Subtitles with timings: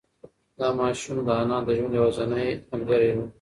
[0.59, 3.17] دا ماشوم د انا د ژوند یوازینۍ ملګری و.